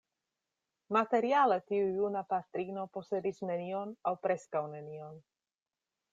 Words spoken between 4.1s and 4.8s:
aŭ preskaŭ